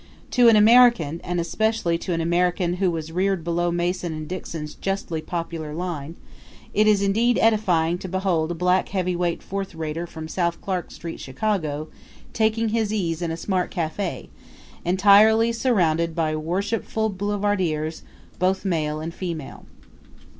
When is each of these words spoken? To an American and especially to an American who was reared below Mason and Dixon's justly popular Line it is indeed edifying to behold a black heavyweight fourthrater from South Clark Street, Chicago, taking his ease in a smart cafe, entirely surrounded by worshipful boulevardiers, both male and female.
To 0.31 0.47
an 0.47 0.55
American 0.55 1.21
and 1.23 1.39
especially 1.39 1.99
to 1.99 2.11
an 2.11 2.21
American 2.21 2.77
who 2.77 2.89
was 2.89 3.11
reared 3.11 3.43
below 3.43 3.69
Mason 3.69 4.13
and 4.13 4.27
Dixon's 4.27 4.73
justly 4.73 5.21
popular 5.21 5.75
Line 5.75 6.15
it 6.73 6.87
is 6.87 7.03
indeed 7.03 7.37
edifying 7.39 7.99
to 7.99 8.07
behold 8.09 8.49
a 8.49 8.55
black 8.55 8.89
heavyweight 8.89 9.43
fourthrater 9.43 10.07
from 10.07 10.27
South 10.27 10.59
Clark 10.59 10.89
Street, 10.89 11.19
Chicago, 11.19 11.87
taking 12.33 12.69
his 12.69 12.91
ease 12.91 13.21
in 13.21 13.29
a 13.29 13.37
smart 13.37 13.69
cafe, 13.69 14.29
entirely 14.83 15.51
surrounded 15.51 16.15
by 16.15 16.35
worshipful 16.35 17.09
boulevardiers, 17.11 18.01
both 18.39 18.65
male 18.65 18.99
and 19.01 19.13
female. 19.13 19.67